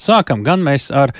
[0.00, 1.12] Sākam gan mēs ar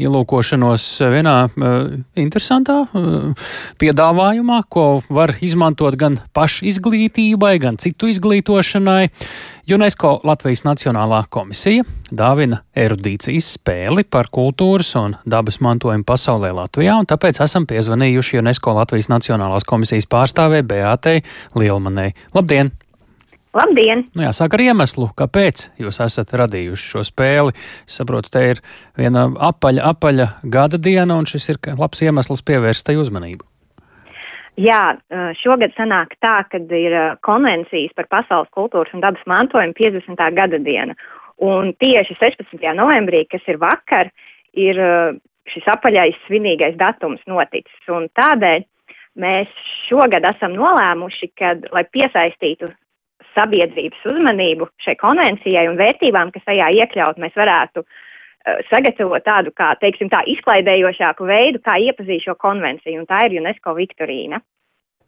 [0.00, 1.76] ielūkošanos vienā uh,
[2.18, 3.48] interesantā uh,
[3.80, 9.08] piedāvājumā, ko var izmantot gan pašizglītībai, gan citu izglītošanai.
[9.66, 11.82] UNESCO Latvijas Nacionālā komisija
[12.14, 18.76] dāvina erudīcijas spēli par kultūras un dabas mantojumu pasaulē Latvijā, un tāpēc esam piezvanījuši UNESCO
[18.78, 21.24] Latvijas Nacionālās komisijas pārstāvē Beātei
[21.58, 22.12] Lielmanai.
[22.36, 22.76] Labdien!
[23.56, 24.04] Labdien!
[24.12, 27.54] Nu, jāsāk ar iemeslu, kāpēc jūs esat radījuši šo spēli.
[27.88, 28.60] Es saprotu, te ir
[28.98, 33.46] viena apaļa, apaļa gada diena, un šis ir labs iemesls pievērst tai uzmanību.
[34.60, 34.96] Jā,
[35.40, 36.94] šogad sanāk tā, ka ir
[37.24, 40.20] konvencijas par pasaules kultūras un dabas mantojumu 50.
[40.36, 40.96] gada diena.
[41.44, 42.60] Un tieši 16.
[42.76, 44.08] novembrī, kas ir vakar,
[44.56, 44.80] ir
[45.52, 47.84] šis apaļais svinīgais datums noticis.
[47.92, 48.64] Un tādēļ
[49.20, 49.52] mēs
[49.88, 52.72] šogad esam nolēmuši, ka, lai piesaistītu
[53.36, 59.74] sabiedrības uzmanību šai konvencijai un vērtībām, kas tajā iekļaut, mēs varētu uh, sagatavot tādu, kā,
[59.80, 64.42] teiksim, tā izklaidējošāku veidu, kā iepazīt šo konvenciju, un tā ir UNESCO Viktorīna.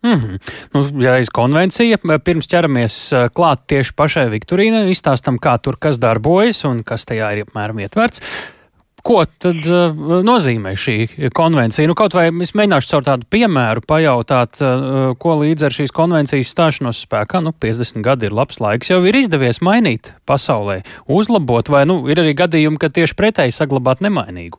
[0.02, 0.38] Mm -hmm.
[0.74, 5.98] nu, ja reiz konvencija, pirms ķeramies eh, klāt tieši pašai Viktorīnai, izstāstam, kā tur kas
[5.98, 8.22] darbojas un kas tajā ir apmēram ietverts.
[9.06, 9.94] Ko tad uh,
[10.26, 11.86] nozīmē šī konvencija?
[11.88, 16.50] Nu, kaut vai es mēģināšu caur tādu piemēru pajautāt, uh, ko līdz ar šīs konvencijas
[16.54, 21.84] stāšanos spēkā, nu, 50 gadi ir labs laiks, jau ir izdevies mainīt pasaulē, uzlabot, vai,
[21.88, 24.58] nu, ir arī gadījumi, ka tieši pretēji saglabāt nemainīgu?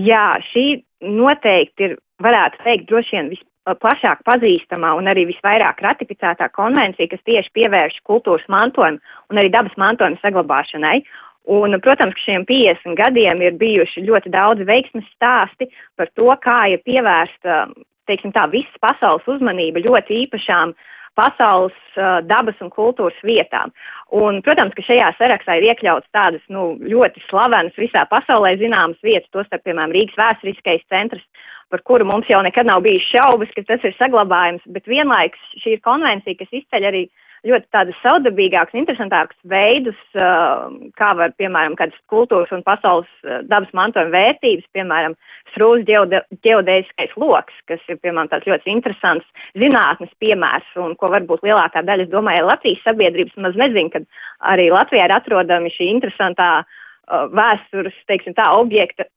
[0.00, 0.66] Jā, šī
[1.04, 3.32] noteikti ir, varētu teikt, droši vien
[3.70, 8.98] visplašāk pazīstamā un arī visvairāk ratificētā konvencija, kas tieši pievērš kultūras mantojumu
[9.30, 11.02] un arī dabas mantojumu saglabāšanai.
[11.50, 16.68] Un, protams, ka šiem 50 gadiem ir bijuši ļoti daudz veiksmes stāsti par to, kā
[16.70, 17.70] ir pievērsta,
[18.06, 20.74] teiksim tā, visas pasaules uzmanība ļoti īpašām
[21.20, 21.76] pasaules
[22.24, 23.74] dabas un kultūras vietām.
[24.16, 29.30] Un, protams, ka šajā sarakstā ir iekļauts tādas, nu, ļoti slavenas visā pasaulē zināmas vietas,
[29.36, 31.22] tostarp, piemēram, Rīgas vēsturiskais centrs,
[31.70, 35.76] par kuru mums jau nekad nav bijis šaubas, ka tas ir saglabājums, bet vienlaiks šī
[35.76, 40.68] ir konvencija, kas izceļ arī uh, ļoti tādus saudabīgākus, interesantākus veidus, uh,
[40.98, 45.16] kā var, piemēram, kādas kultūras un pasaules uh, dabas mantojuma vērtības, piemēram,
[45.54, 51.84] srūs ģeodēziskais loks, kas ir, piemēram, tāds ļoti interesants zinātnes piemērs un ko varbūt lielākā
[51.86, 54.06] daļa, es domāju, Latvijas sabiedrības maz nezin, kad
[54.52, 59.08] arī Latvijā ir atrodami šī interesantā uh, vēstures, teiksim tā, objekta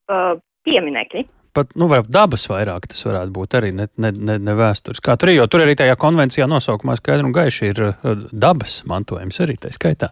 [0.63, 5.01] pieminekļi pat nu, dabas vairāk tas varētu būt arī ne, ne, ne, ne vēstures.
[5.03, 8.81] Kā tur ir, jo tur arī tajā konvencijā nosaukumā skaidri un gaiši ir uh, dabas
[8.89, 10.11] mantojums arī tā skaitā.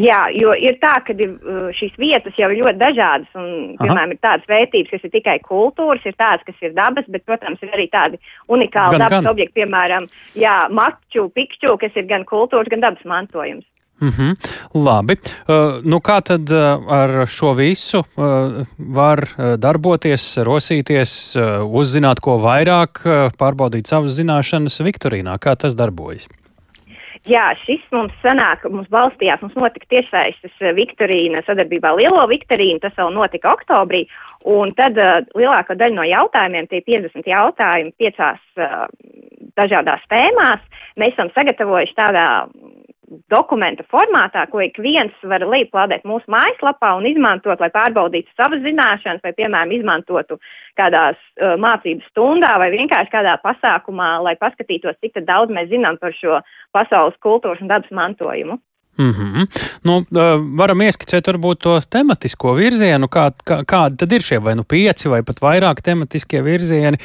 [0.00, 4.12] Jā, jo ir tā, ka ir, uh, šīs vietas jau ir ļoti dažādas, un, piemēram,
[4.12, 4.14] Aha.
[4.14, 7.74] ir tādas vērtības, kas ir tikai kultūras, ir tādas, kas ir dabas, bet, protams, ir
[7.74, 9.28] arī tādi unikāli gan, dabas gan.
[9.32, 10.06] objekti, piemēram,
[10.38, 13.66] jā, maču, pikču, kas ir gan kultūras, gan dabas mantojums.
[14.00, 14.36] Mm -hmm.
[14.74, 15.12] Labi.
[15.12, 19.18] Uh, nu kā tad uh, ar šo visu uh, var
[19.58, 23.02] darboties, rosīties, uzzināt ko vairāk,
[23.38, 25.38] pārbaudīt savas zināšanas Viktorīnā?
[25.38, 26.28] Kā tas darbojas?
[27.28, 33.12] Jā, šis mums sanāk, mums balstījās, mums notika tiešsaistes Viktorīna sadarbībā Lielo Viktorīnu, tas vēl
[33.12, 34.06] notika oktobrī,
[34.48, 38.86] un tad uh, lielākā daļa no jautājumiem, tie 50 jautājumi piecās uh,
[39.60, 40.64] dažādās tēmās,
[40.96, 42.26] mēs esam sagatavojuši tādā
[43.30, 49.22] dokumenta formātā, ko ik viens var lejuplādēt mūsu mājaslapā un izmantot, lai pārbaudītu savas zināšanas,
[49.26, 50.38] vai, piemēram, izmantotu
[50.78, 56.14] kādās uh, mācības stundā vai vienkārši kādā pasākumā, lai paskatītos, cik daudz mēs zinām par
[56.16, 56.40] šo
[56.76, 58.60] pasaules kultūras un dabas mantojumu.
[58.98, 59.46] Mm -hmm.
[59.82, 60.04] nu,
[60.56, 65.08] varam ieskicēt varbūt to tematisko virzienu, kā, kā, kādi tad ir šie vai nu pieci
[65.08, 66.98] vai pat vairāk tematiskie virzieni.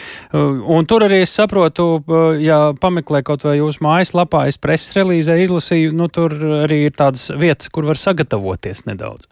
[0.66, 2.03] Un tur arī es saprotu,
[2.40, 6.31] ja pameklē kaut vai jūsu mājaslapā, es preses relīzē izlasīju, nu tur
[6.66, 9.28] arī ir tādas vietas, kur var sagatavoties nedaudz.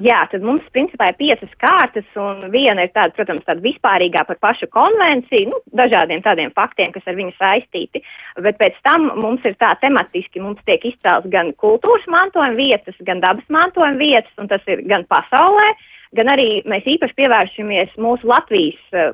[0.00, 4.38] Jā, tad mums principā ir piecas kārtas, un viena ir tāda, protams, tāda vispārīgā par
[4.40, 8.00] pašu konvenciju, nu, dažādiem tādiem faktiem, kas ar viņu saistīti,
[8.40, 13.20] bet pēc tam mums ir tā tematiski, mums tiek izcēlts gan kultūras mantojuma vietas, gan
[13.20, 18.28] dabas mantojuma vietas, un tas ir gan pasaulē, uh, gan arī mēs īpaši pievēršamies mūsu
[18.30, 19.12] Latvijas uh,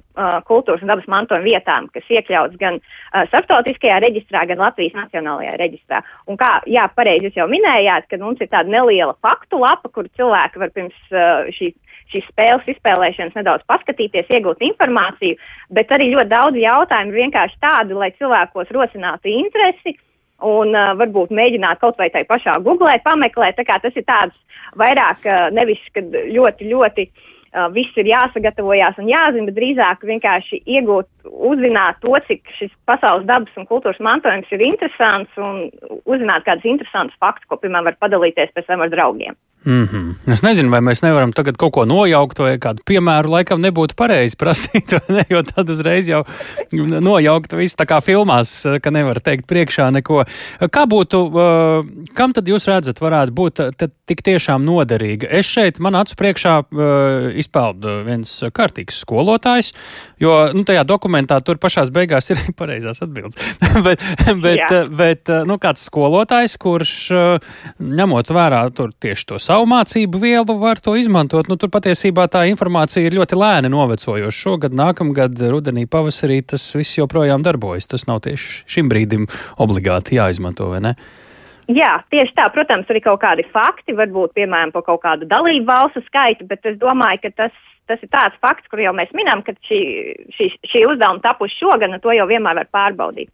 [0.48, 6.02] kultūras un dabas mantojuma vietām, kas iekļauts gan uh, starptautiskajā reģistrā, gan Latvijas nacionālajā reģistrā.
[6.30, 10.08] Un kā, jā, pareizi jūs jau minējāt, ka mums ir tāda neliela faktu lapa, kur
[10.16, 11.74] cilvēki var pirms uh, šī
[12.06, 15.34] šīs spēles izspēlēšanas nedaudz paskatīties, iegūt informāciju,
[15.74, 19.96] bet arī ļoti daudz jautājumu vienkārši tādu, lai cilvēkos rosinātu interesi
[20.44, 23.56] un uh, varbūt mēģināt kaut vai tai pašā googlē pameklēt.
[23.56, 24.36] Tā kā tas ir tāds
[24.76, 30.60] vairāk uh, nevis, kad ļoti, ļoti uh, viss ir jāsagatavojās un jāzina, bet drīzāk vienkārši
[30.76, 35.66] iegūt, uzzināt to, cik šis pasaules dabas un kultūras mantojums ir interesants un
[36.04, 39.38] uzzināt kādus interesantus faktus, ko, piemēram, var padalīties pēc tam ar draugiem.
[39.66, 40.32] Mm -hmm.
[40.32, 44.36] Es nezinu, vai mēs nevaram tagad kaut ko nojaukt, vai kādu piemēru laikam nebūtu pareizi
[44.38, 46.22] prasīt, ne, jo tad uzreiz jau
[47.00, 50.24] nojaukt visu tā kā filmās, ka nevar teikt priekšā neko.
[50.70, 51.18] Kā būtu,
[52.14, 53.60] kam tad jūs redzat varētu būt
[54.06, 55.26] tik tiešām noderīga?
[55.30, 56.62] Es šeit man acu priekšā
[57.34, 59.72] izpeldu viens kārtīgs skolotājs,
[60.20, 63.34] jo nu, tajā dokumentā tur pašās beigās ir pareizās atbildes.
[63.86, 63.98] bet,
[64.42, 64.84] bet, Jā.
[64.96, 67.10] bet nu, kāds skolotājs, kurš
[67.82, 71.48] ņemot vērā tur tieši to savu savu mācību vielu var to izmantot.
[71.48, 74.36] Nu, tur patiesībā tā informācija ir ļoti lēni novecojoša.
[74.36, 77.88] Šogad, nākamgad, rudenī, pavasarī tas viss joprojām darbojas.
[77.88, 79.24] Tas nav tieši šim brīdim
[79.62, 80.92] obligāti jāizmanto, vai ne?
[81.72, 82.50] Jā, tieši tā.
[82.52, 86.76] Protams, arī kaut kādi fakti, varbūt, piemēram, par kaut kādu dalību valstu skaitu, bet es
[86.82, 87.56] domāju, ka tas
[87.90, 89.80] tas ir tāds fakts, kur jau mēs minam, ka šī,
[90.36, 93.30] šī, šī uzdevuma tapuši šogad, un to jau vienmēr var pārbaudīt.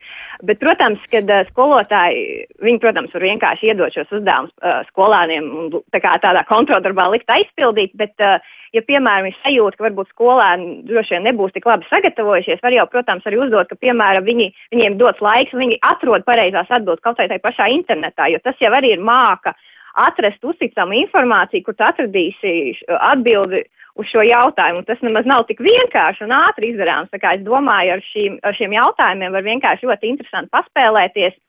[0.46, 5.70] Bet, protams, kad uh, skolotāji, viņi, protams, var vienkārši iedot šos uzdevumus uh, skolāniem un
[5.94, 8.38] tā kā tādā kontroldarbā likt aizpildīt, bet, uh,
[8.76, 12.86] ja, piemēram, ir sajūta, ka varbūt skolēni droši vien nebūs tik labi sagatavojušies, var jau,
[12.92, 17.28] protams, arī uzdot, ka, piemēram, viņi, viņiem dots laiks, viņi atrod pareizās atbildes kaut vai
[17.30, 19.56] tajā pašā internetā, jo tas jau arī ir māka
[19.94, 22.52] atrast uzticamu informāciju, kur tu atradīsi
[22.88, 23.62] atbildi
[24.00, 24.84] uz šo jautājumu.
[24.88, 27.12] Tas nemaz nav tik vienkārši un ātri izdarāms.
[27.12, 31.40] Tā kā es domāju, ar, šīm, ar šiem jautājumiem var vienkārši ļoti interesanti paspēlēties.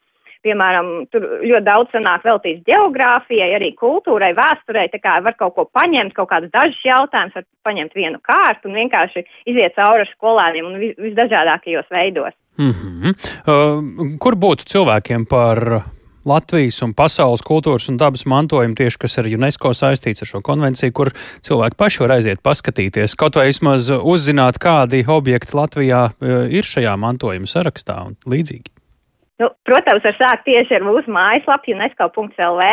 [0.43, 5.63] Piemēram, tur ļoti daudz sanāk veltīts geogrāfijai, arī kultūrai, vēsturei, tā kā var kaut ko
[5.71, 10.67] paņemt, kaut kādus dažus jautājumus, var paņemt vienu kārtu un vienkārši iziet cauri ar skolēniem
[10.67, 12.35] un vis, visdažādākajos veidos.
[12.59, 13.15] Mm -hmm.
[13.47, 15.63] uh, kur būtu cilvēkiem par
[16.29, 20.93] Latvijas un pasaules kultūras un dabas mantojumu, tieši kas ar UNESCO saistīts ar šo konvenciju,
[20.95, 21.11] kur
[21.45, 26.95] cilvēki paši var aiziet paskatīties, kaut vai vismaz uzzināt, kādi objekti Latvijā e, ir šajā
[26.99, 28.71] mantojuma sarakstā un līdzīgi.
[29.41, 32.67] Nu, protams, var sākt tieši ar mūsu mājaslapu UNESCO.lv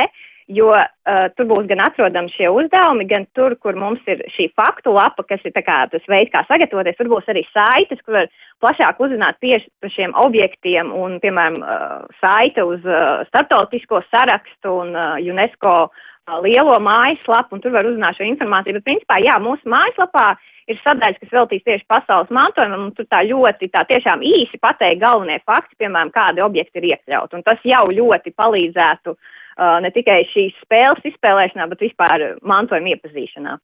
[0.51, 4.93] jo uh, tur būs gan atrodami šie uzdevumi, gan tur, kur mums ir šī faktu
[4.97, 8.31] lapa, kas ir kā, tas veids, kā sagatavoties, tur būs arī saites, kur var
[8.65, 14.95] plašāk uzzināt tieši par šiem objektiem un, piemēram, uh, saite uz uh, starptautisko sarakstu un
[14.97, 18.81] uh, UNESCO uh, lielo mājaslapu, un tur var uzzināt šo informāciju.
[18.81, 20.33] Bet, principā, jā, mūsu mājaslapā
[20.71, 25.03] ir sadaļas, kas veltīts tieši pasaules mantojumam, un tur tā ļoti, tā tiešām īsi pateikt
[25.03, 29.37] galvenie fakti, piemēram, kādi objekti ir iekļauti, un tas jau ļoti palīdzētu uh,
[29.85, 33.59] ne tikai šīs spēles izspēlēšanā, bet vispār mantojuma iepazīšanā.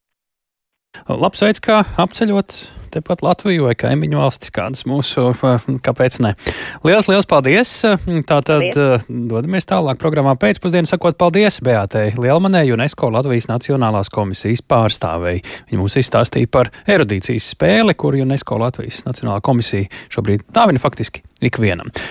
[1.12, 2.54] Labs veids, kā apceļot
[2.94, 5.28] tepat Latviju vai kaimiņu valstis, kādas mūsu,
[5.84, 6.32] kāpēc ne.
[6.86, 7.72] Lielas, liels paldies!
[7.84, 9.06] Tātad paldies.
[9.32, 15.44] dodamies tālāk programmā pēcpusdienā, sakot paldies Beātei Lielmanē, UNESCO Latvijas Nacionālās komisijas pārstāvēji.
[15.70, 21.92] Viņa mums izstāstīja par erudīcijas spēli, kur UNESCO Latvijas Nacionālā komisija šobrīd dāvina faktiski ikvienam.